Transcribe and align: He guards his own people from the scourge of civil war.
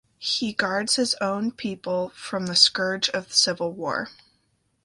He 0.17 0.51
guards 0.51 0.95
his 0.95 1.13
own 1.21 1.51
people 1.51 2.09
from 2.15 2.47
the 2.47 2.55
scourge 2.55 3.07
of 3.09 3.31
civil 3.35 3.71
war. 3.71 4.09